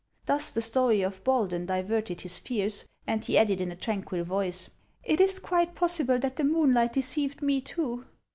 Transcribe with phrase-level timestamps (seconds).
[0.25, 4.71] Thus the story of Baldan diverted his fears, and he added in a tranquil voice,"
[5.07, 8.05] Tt is quite possible that the moonlight deceived me too."